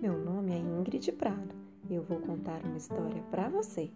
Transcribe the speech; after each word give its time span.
Meu 0.00 0.16
nome 0.16 0.52
é 0.52 0.58
Ingrid 0.58 1.10
Prado 1.10 1.56
e 1.90 1.94
eu 1.96 2.04
vou 2.04 2.20
contar 2.20 2.64
uma 2.64 2.76
história 2.76 3.20
para 3.32 3.48
você. 3.48 3.90